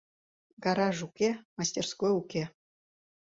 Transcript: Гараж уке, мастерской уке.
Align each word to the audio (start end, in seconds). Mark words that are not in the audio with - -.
Гараж 0.63 0.97
уке, 1.07 1.29
мастерской 1.57 2.11
уке. 2.21 2.43